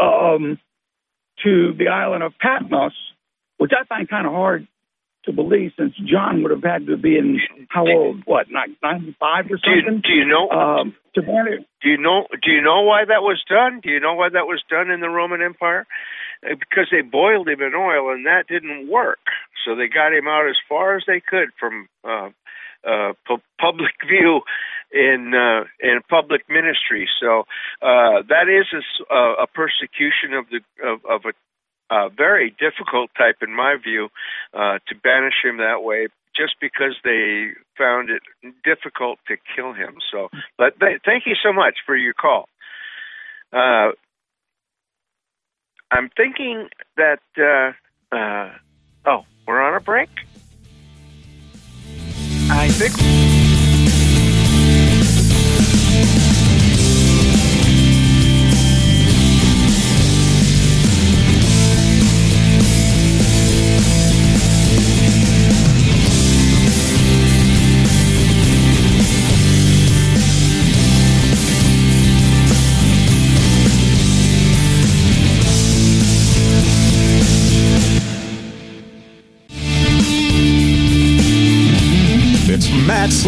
[0.00, 0.58] um,
[1.44, 2.92] to the island of Patmos,
[3.58, 4.66] which I find kind of hard
[5.24, 8.22] to believe since John would have had to be in how old?
[8.24, 10.02] What, ninety five or something?
[10.02, 10.50] Do you, do you know?
[10.50, 12.26] Um, to do you know?
[12.30, 13.80] Do you know why that was done?
[13.82, 15.86] Do you know why that was done in the Roman Empire?
[16.44, 19.20] Uh, because they boiled him in oil, and that didn't work.
[19.64, 22.30] So they got him out as far as they could from uh,
[22.84, 24.40] uh, pu- public view
[24.92, 27.08] in uh, in public ministry.
[27.20, 27.40] So
[27.80, 28.66] uh, that is
[29.10, 31.32] a, a persecution of the of, of a
[31.92, 34.08] uh, very difficult type, in my view,
[34.54, 38.22] uh, to banish him that way just because they found it
[38.64, 39.96] difficult to kill him.
[40.10, 42.48] So, but th- thank you so much for your call.
[43.52, 43.90] Uh,
[45.90, 48.50] I'm thinking that, uh, uh,
[49.04, 50.08] oh, we're on a break?
[52.50, 53.51] I think.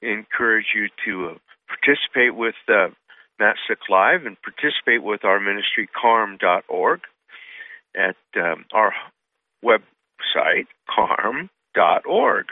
[0.00, 1.34] encourage you to uh,
[1.68, 2.88] participate with uh,
[3.38, 7.00] Matt Slick Live and participate with our ministry, carm.org,
[7.94, 8.94] at um, our
[9.62, 12.46] website, carm.org.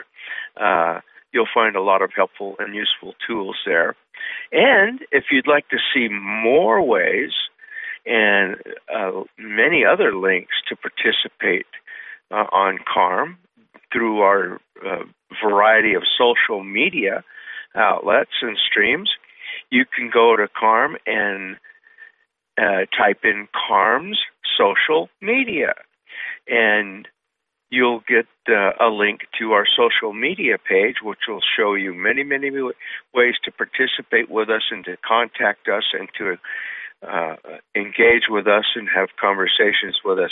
[0.55, 0.99] Uh,
[1.33, 3.95] you'll find a lot of helpful and useful tools there.
[4.55, 7.31] And if you'd like to see more ways
[8.05, 8.55] and
[8.93, 11.65] uh, many other links to participate
[12.31, 13.37] uh, on CARM
[13.91, 15.03] through our uh,
[15.43, 17.25] variety of social media
[17.75, 19.11] outlets and streams,
[19.69, 21.57] you can go to CARM and
[22.57, 24.21] uh, type in CARM's
[24.57, 25.73] social media.
[26.47, 27.09] And
[27.75, 32.23] you'll get uh, a link to our social media page, which will show you many,
[32.23, 32.49] many
[33.13, 36.37] ways to participate with us and to contact us and to
[37.05, 37.35] uh,
[37.75, 40.31] engage with us and have conversations with us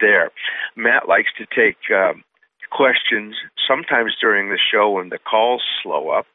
[0.00, 0.30] there.
[0.76, 2.22] Matt likes to take um,
[2.70, 3.34] questions
[3.68, 6.26] sometimes during the show when the calls slow up.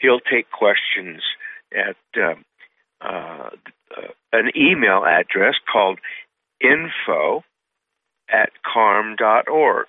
[0.00, 1.22] He'll take questions
[1.72, 2.44] at um,
[3.00, 3.50] uh,
[4.32, 5.98] an email address called
[6.60, 7.42] info
[8.32, 9.86] at carm.org,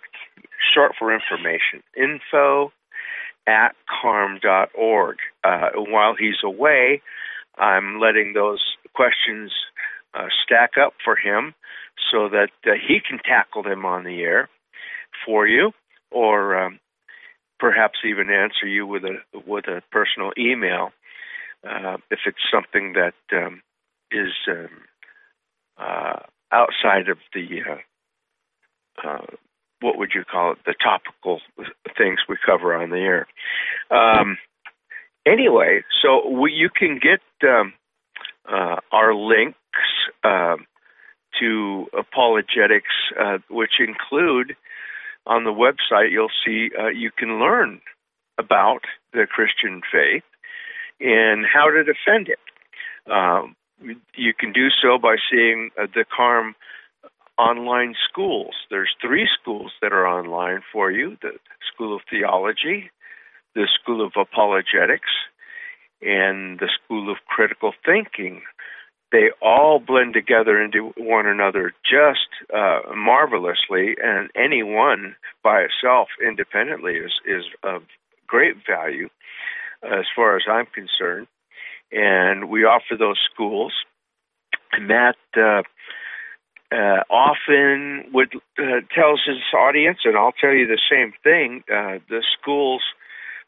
[0.74, 1.82] short for information.
[1.96, 2.72] Info
[3.48, 5.18] at carm.org.
[5.44, 7.02] Uh, while he's away,
[7.58, 8.62] I'm letting those
[8.94, 9.52] questions
[10.14, 11.54] uh, stack up for him
[12.12, 14.50] so that uh, he can tackle them on the air
[15.26, 15.72] for you,
[16.12, 16.80] or um,
[17.60, 20.92] perhaps even answer you with a with a personal email
[21.68, 23.62] uh, if it's something that um,
[24.12, 24.70] is um,
[25.78, 26.20] uh,
[26.52, 27.42] outside of the
[29.04, 29.26] uh, uh,
[29.82, 31.42] what would you call it the topical
[31.98, 33.28] things we cover on the air.
[33.92, 34.38] Um,
[35.26, 37.74] anyway, so we, you can get um,
[38.50, 39.58] uh, our links
[40.24, 40.66] um,
[41.40, 44.56] to apologetics, uh, which include
[45.26, 47.82] on the website, you'll see uh, you can learn
[48.38, 48.82] about
[49.14, 50.24] the Christian faith
[51.00, 52.40] and how to defend it.
[53.12, 53.56] Um,
[54.16, 56.56] you can do so by seeing uh, the CARM
[57.38, 58.54] online schools.
[58.70, 61.32] There's three schools that are online for you the
[61.74, 62.92] School of Theology,
[63.56, 65.10] the School of Apologetics,
[66.02, 68.42] and the School of Critical Thinking.
[69.12, 76.08] They all blend together into one another just uh, marvelously, and any one by itself
[76.26, 77.84] independently is, is of
[78.28, 79.10] great value
[79.84, 81.28] as far as I'm concerned.
[81.92, 83.74] And we offer those schools.
[84.72, 85.62] And that uh,
[86.74, 91.64] uh, often would uh, tells his audience, and I'll tell you the same thing.
[91.70, 92.82] Uh, the schools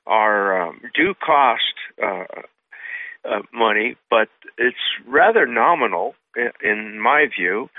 [0.05, 2.25] are um, do cost uh,
[3.27, 6.13] uh, money, but it's rather nominal
[6.63, 7.69] in my view.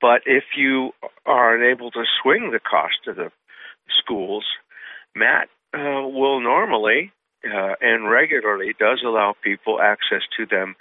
[0.00, 0.92] But if you
[1.26, 3.30] are unable to swing the cost of the
[4.02, 4.44] schools,
[5.14, 7.12] Matt uh, will normally
[7.44, 10.76] uh, and regularly does allow people access to them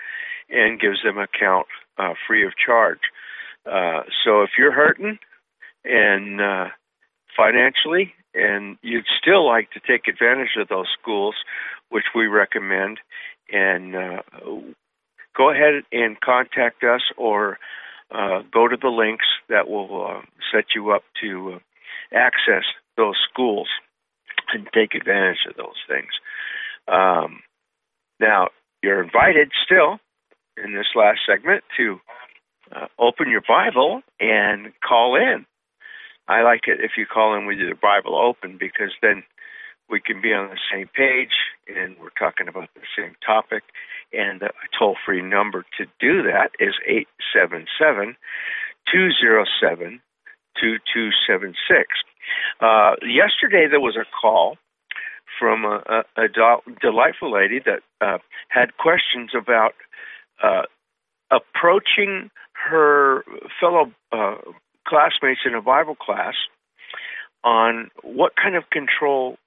[0.50, 1.68] and gives them account
[1.98, 3.00] uh, free of charge.
[3.70, 5.20] Uh, so if you're hurting
[5.84, 6.66] and uh,
[7.36, 11.36] financially, and you'd still like to take advantage of those schools,
[11.90, 13.00] which we recommend,
[13.52, 14.22] and uh,
[15.36, 17.58] go ahead and contact us or
[18.12, 21.60] uh, go to the links that will uh, set you up to uh,
[22.16, 22.64] access
[22.98, 23.68] those schools
[24.54, 26.10] and take advantage of those things.
[26.88, 27.42] Um,
[28.20, 28.50] now,
[28.82, 30.00] you're invited still
[30.64, 32.00] in this last segment to
[32.76, 35.46] uh, open your Bible and call in.
[36.28, 39.24] I like it if you call in with your Bible open because then
[39.90, 41.34] we can be on the same page
[41.68, 43.64] and we're talking about the same topic.
[44.14, 48.16] And the toll free number to do that is 877
[48.92, 50.02] 207
[50.60, 51.88] 2276.
[52.60, 54.58] Uh, yesterday there was a call
[55.40, 56.28] from a, a, a
[56.82, 58.18] delightful lady that uh,
[58.50, 59.74] had questions about
[60.44, 60.64] uh,
[61.32, 62.30] approaching
[62.70, 63.24] her
[63.60, 64.36] fellow uh,
[64.88, 66.34] classmates in a Bible class
[67.44, 69.38] on what kind of control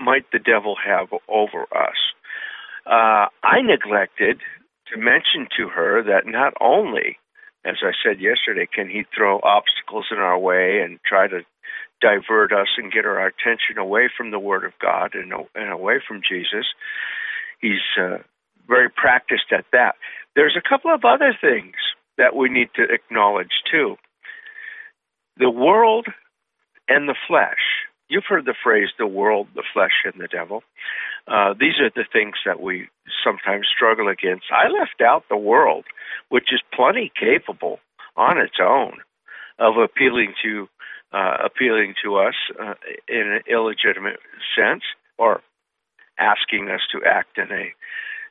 [0.00, 1.98] might the devil have over us.
[2.86, 4.40] Uh, I neglected
[4.92, 7.18] to mention to her that not only,
[7.64, 11.40] as I said yesterday, can he throw obstacles in our way and try to
[12.00, 16.00] divert us and get our attention away from the Word of God and, and away
[16.06, 16.66] from Jesus,
[17.60, 18.18] he's uh,
[18.66, 19.96] very practiced at that.
[20.36, 21.74] There's a couple of other things
[22.18, 23.96] that we need to acknowledge too.
[25.38, 26.06] The world
[26.88, 27.86] and the flesh.
[28.08, 30.62] You've heard the phrase the world, the flesh, and the devil.
[31.26, 32.88] Uh, these are the things that we
[33.22, 34.46] sometimes struggle against.
[34.50, 35.84] I left out the world,
[36.30, 37.80] which is plenty capable
[38.16, 38.98] on its own
[39.58, 40.68] of appealing to
[41.12, 42.74] uh, appealing to us uh,
[43.08, 44.18] in an illegitimate
[44.56, 44.82] sense
[45.16, 45.40] or
[46.18, 47.72] asking us to act in a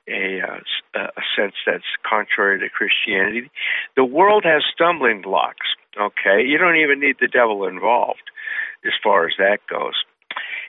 [0.08, 3.50] a, uh, a sense that's contrary to Christianity.
[3.96, 5.68] The world has stumbling blocks.
[6.00, 8.32] Okay, you don't even need the devil involved
[8.86, 9.96] as far as that goes.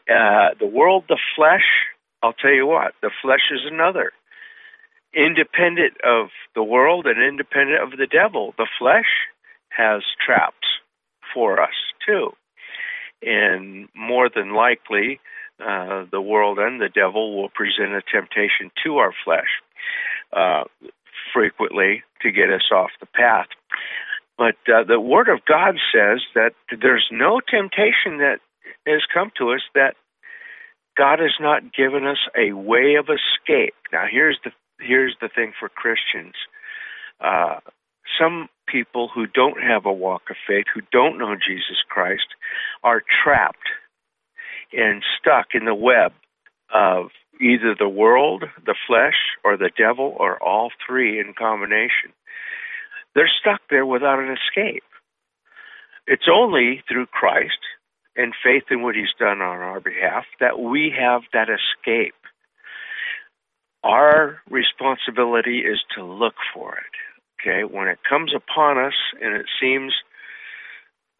[0.09, 1.87] Uh, the world, the flesh.
[2.23, 4.13] I'll tell you what, the flesh is another.
[5.15, 9.29] Independent of the world and independent of the devil, the flesh
[9.71, 10.67] has traps
[11.33, 11.75] for us
[12.05, 12.31] too.
[13.23, 15.21] And more than likely,
[15.61, 19.49] uh, the world and the devil will present a temptation to our flesh
[20.33, 20.65] uh,
[21.33, 23.49] frequently to get us off the path.
[24.37, 28.39] But uh, the Word of God says that there's no temptation that
[28.87, 29.97] has come to us that
[30.97, 33.75] God has not given us a way of escape.
[33.93, 34.51] Now, here's the
[34.81, 36.35] here's the thing for Christians.
[37.21, 37.59] Uh,
[38.21, 42.27] some people who don't have a walk of faith, who don't know Jesus Christ,
[42.83, 43.69] are trapped
[44.73, 46.13] and stuck in the web
[46.73, 47.11] of
[47.41, 52.13] either the world, the flesh, or the devil, or all three in combination.
[53.15, 54.85] They're stuck there without an escape.
[56.07, 57.59] It's only through Christ
[58.17, 62.15] and faith in what He's done on our behalf that we have that escape.
[63.85, 67.41] Our responsibility is to look for it.
[67.41, 69.93] Okay, when it comes upon us and it seems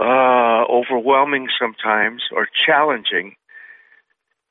[0.01, 3.37] uh, overwhelming sometimes or challenging,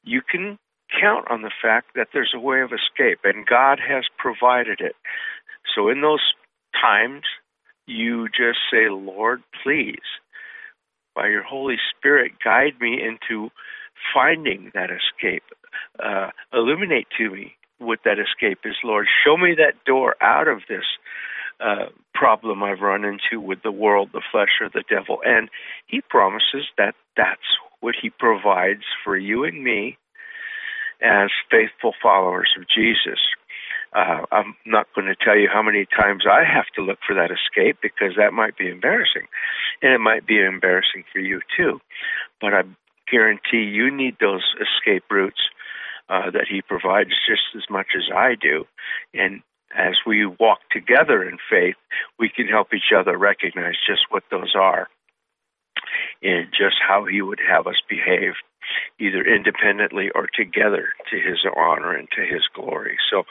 [0.04, 0.58] you can
[1.00, 4.96] count on the fact that there's a way of escape, and God has provided it.
[5.76, 6.34] So in those
[6.80, 7.24] times,
[7.86, 10.06] you just say, Lord, please,
[11.16, 13.50] by your Holy Spirit, guide me into
[14.14, 15.44] finding that escape.
[16.04, 19.08] Uh, illuminate to me what that escape is, Lord.
[19.26, 20.86] Show me that door out of this
[21.60, 25.20] uh, problem I've run into with the world, the flesh, or the devil.
[25.26, 25.50] And
[25.88, 29.98] He promises that that's what He provides for you and me
[31.02, 33.20] as faithful followers of Jesus.
[33.94, 37.16] Uh, I'm not going to tell you how many times I have to look for
[37.16, 39.28] that escape because that might be embarrassing.
[39.82, 41.80] And it might be embarrassing for you too.
[42.42, 42.64] But I
[43.10, 45.40] guarantee you need those escape routes
[46.10, 48.66] uh, that He provides just as much as I do.
[49.14, 49.42] And
[49.76, 51.76] as we walk together in faith,
[52.20, 54.88] we can help each other recognize just what those are
[56.24, 58.34] and just how He would have us behave
[59.00, 62.98] either independently or together to his honor and to his glory.
[63.10, 63.24] So,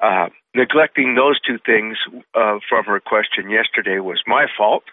[0.00, 1.96] uh, neglecting those two things
[2.34, 4.84] uh, from her question yesterday was my fault,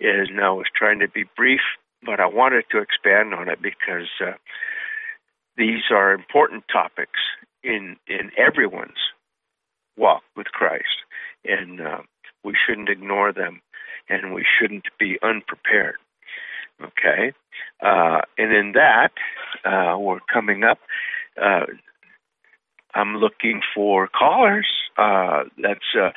[0.00, 1.60] and I was trying to be brief,
[2.04, 4.32] but I wanted to expand on it because uh,
[5.56, 7.20] these are important topics
[7.62, 8.98] in in everyone's
[9.96, 11.04] walk with Christ,
[11.44, 11.98] and uh,
[12.44, 13.60] we shouldn't ignore them,
[14.08, 15.96] and we shouldn't be unprepared.
[16.82, 17.32] Okay,
[17.82, 19.12] uh, and in that,
[19.64, 20.78] uh, we're coming up.
[21.40, 21.66] Uh,
[22.94, 24.66] I'm looking for callers.
[24.96, 26.10] Uh, that's uh,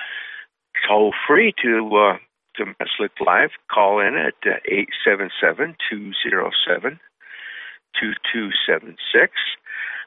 [0.88, 2.18] toll free to uh,
[2.56, 3.50] to Slick Live.
[3.74, 4.36] Call in at
[4.72, 7.00] eight seven seven two zero seven
[8.00, 9.34] two two seven six.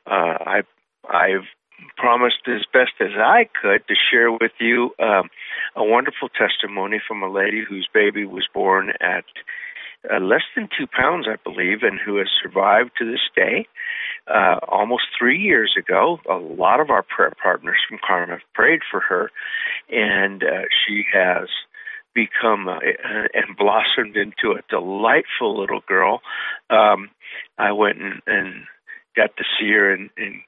[0.06, 0.62] I
[1.08, 1.48] I've
[1.96, 5.28] promised as best as I could to share with you um,
[5.74, 9.24] a wonderful testimony from a lady whose baby was born at
[10.10, 13.66] uh, less than two pounds, I believe, and who has survived to this day.
[14.26, 18.80] Uh, almost three years ago, a lot of our prayer partners from Carm have prayed
[18.90, 19.30] for her,
[19.88, 21.48] and uh, she has
[22.14, 22.78] become uh,
[23.34, 26.20] and blossomed into a delightful little girl.
[26.70, 27.10] Um,
[27.58, 28.64] I went and, and
[29.14, 30.40] got to see her and, and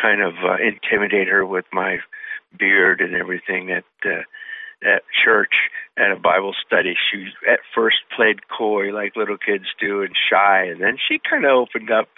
[0.00, 1.98] kind of uh, intimidate her with my
[2.58, 4.22] beard and everything at uh,
[4.82, 5.54] at church
[5.96, 6.94] at a Bible study.
[7.10, 11.44] She at first played coy like little kids do and shy, and then she kind
[11.44, 12.08] of opened up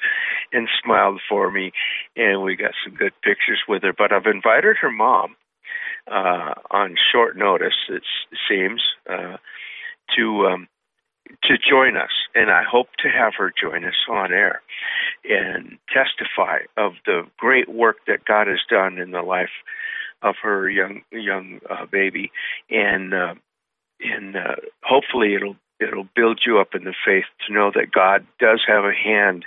[0.53, 1.73] and smiled for me,
[2.17, 3.93] and we got some good pictures with her.
[3.97, 5.37] But I've invited her mom
[6.11, 7.77] uh, on short notice.
[7.89, 8.03] It
[8.49, 9.37] seems uh,
[10.17, 10.69] to um,
[11.45, 14.63] to join us, and I hope to have her join us on air
[15.25, 19.51] and testify of the great work that God has done in the life
[20.23, 22.31] of her young young uh, baby,
[22.71, 23.35] and uh,
[24.01, 28.27] and uh, hopefully it'll it'll build you up in the faith to know that God
[28.41, 29.45] does have a hand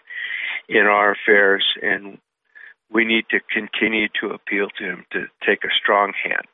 [0.69, 2.17] in our affairs, and
[2.89, 6.45] we need to continue to appeal to Him to take a strong hand.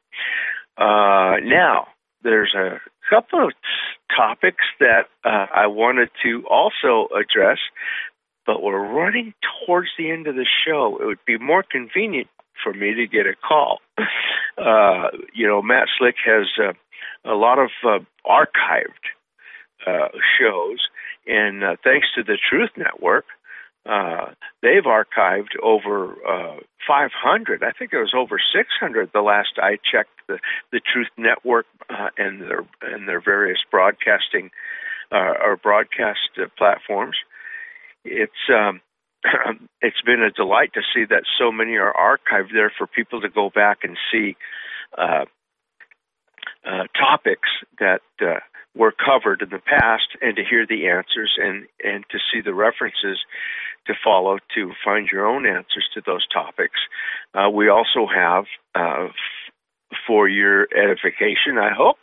[0.78, 1.88] Uh, now,
[2.28, 3.54] there's a couple of
[4.16, 7.60] topics that uh, I wanted to also address,
[8.46, 9.34] but we're running
[9.66, 10.98] towards the end of the show.
[11.02, 12.28] It would be more convenient
[12.62, 13.80] for me to get a call.
[14.58, 16.74] Uh, you know, Matt Slick has uh,
[17.24, 19.06] a lot of uh, archived
[19.86, 20.10] uh,
[20.40, 20.80] shows,
[21.28, 23.26] and uh, thanks to the Truth Network,
[23.86, 24.32] uh,
[24.64, 26.56] they've archived over uh,
[26.88, 27.64] 500.
[27.64, 30.40] I think it was over 600 the last I checked the,
[30.72, 34.52] the Truth Network uh, and their and their various broadcasting
[35.12, 37.16] uh, or broadcast uh, platforms.
[38.06, 38.82] It's um,
[39.82, 43.30] it's been a delight to see that so many are archived there for people to
[43.30, 44.36] go back and see
[44.98, 45.26] uh,
[46.66, 48.40] uh, topics that uh,
[48.76, 52.54] were covered in the past and to hear the answers and, and to see the
[52.54, 53.20] references
[53.88, 56.80] to follow to find your own answers to those topics.
[57.34, 59.08] Uh, we also have, uh,
[60.06, 61.98] for your edification, I hope,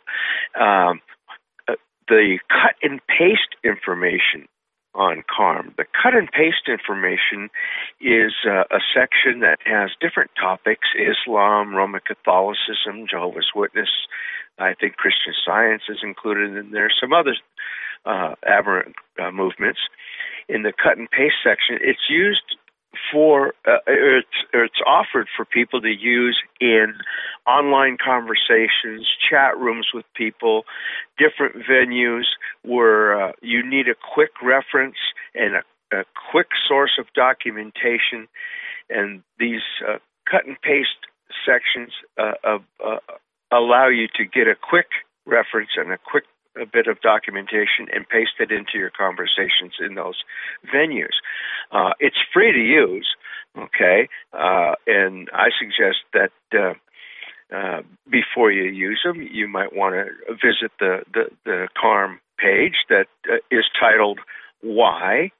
[0.59, 1.01] um,
[1.67, 1.75] uh,
[2.07, 4.47] the cut and paste information
[4.95, 5.73] on CARM.
[5.77, 7.49] The cut and paste information
[7.99, 13.89] is uh, a section that has different topics Islam, Roman Catholicism, Jehovah's Witness.
[14.57, 17.35] I think Christian Science is included in there, some other
[18.05, 19.79] uh, aberrant uh, movements.
[20.47, 22.57] In the cut and paste section, it's used
[23.11, 26.93] for uh, it's it's offered for people to use in
[27.47, 30.63] online conversations, chat rooms with people,
[31.17, 32.25] different venues
[32.63, 34.97] where uh, you need a quick reference
[35.33, 38.27] and a, a quick source of documentation,
[38.89, 39.97] and these uh,
[40.29, 41.09] cut and paste
[41.45, 42.97] sections uh, uh,
[43.51, 44.87] allow you to get a quick
[45.25, 46.25] reference and a quick
[46.61, 50.23] a bit of documentation and paste it into your conversations in those
[50.73, 51.15] venues.
[51.71, 53.07] Uh, it's free to use,
[53.57, 56.73] okay, uh, and I suggest that uh,
[57.55, 62.85] uh before you use them, you might want to visit the, the, the CARM page
[62.89, 64.19] that uh, is titled
[64.61, 65.31] Why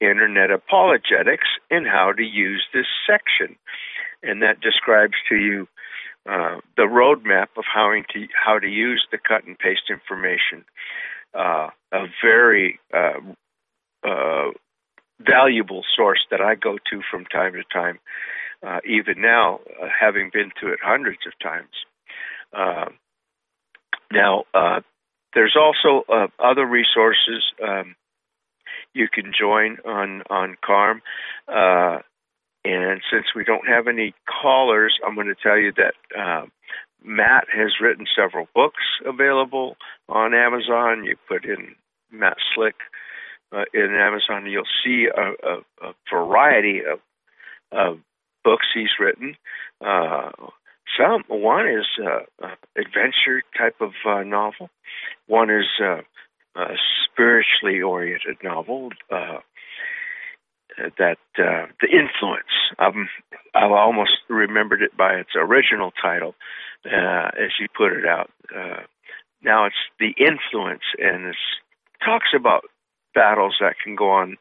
[0.00, 3.56] Internet Apologetics and How to Use This Section.
[4.22, 5.68] And that describes to you
[6.28, 10.64] uh, the roadmap of how to how to use the cut and paste information.
[11.34, 13.18] Uh, a very uh,
[14.06, 14.50] uh,
[15.20, 17.98] valuable source that I go to from time to time,
[18.66, 19.60] uh, even now,
[19.98, 21.70] having been to it hundreds of times.
[24.12, 24.44] now,
[25.34, 26.04] there's also
[26.38, 27.96] other resources um,
[28.92, 31.00] you can join on on CARM.
[32.64, 36.46] And since we don't have any callers, I'm going to tell you that uh,
[37.04, 39.76] Matt has written several books available
[40.08, 41.04] on Amazon.
[41.04, 41.74] You put in
[42.12, 42.76] Matt Slick
[43.52, 47.00] uh, in Amazon, you'll see a, a, a variety of,
[47.70, 47.98] of,
[48.44, 49.36] books he's written.
[49.80, 50.32] Uh,
[50.98, 54.68] some one is uh, adventure type of uh, novel.
[55.28, 56.00] One is uh,
[56.56, 58.90] a spiritually oriented novel.
[60.78, 62.52] Uh, that uh, the influence.
[62.78, 63.08] Um,
[63.54, 66.34] I almost remembered it by its original title
[66.86, 68.30] uh, as you put it out.
[68.54, 68.82] Uh,
[69.42, 71.36] now it's the influence, and it
[72.04, 72.64] talks about
[73.14, 74.38] battles that can go on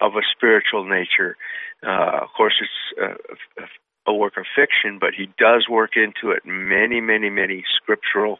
[0.00, 1.36] of a spiritual nature.
[1.82, 3.18] Uh, of course, it's
[3.58, 8.38] a, a work of fiction, but he does work into it many, many, many scriptural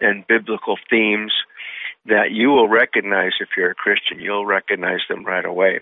[0.00, 1.32] and biblical themes
[2.06, 4.20] that you will recognize if you're a Christian.
[4.20, 5.80] You'll recognize them right away.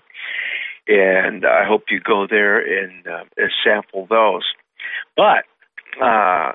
[0.87, 3.23] And I hope you go there and, uh,
[3.63, 4.43] sample those.
[5.15, 5.45] But
[6.01, 6.53] uh,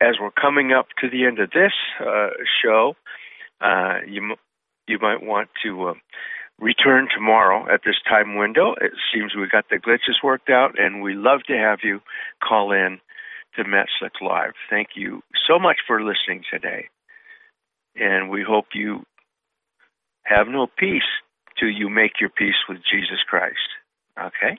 [0.00, 2.30] as we're coming up to the end of this uh,
[2.62, 2.94] show,
[3.60, 4.34] uh, you
[4.86, 5.94] you might want to uh,
[6.60, 8.74] return tomorrow at this time window.
[8.80, 12.00] It seems we got the glitches worked out, and we love to have you
[12.46, 13.00] call in
[13.56, 14.52] to Matt Slick Live.
[14.70, 16.88] Thank you so much for listening today
[17.98, 19.04] and we hope you
[20.24, 21.02] have no peace
[21.58, 23.68] till you make your peace with Jesus Christ.
[24.18, 24.58] Okay?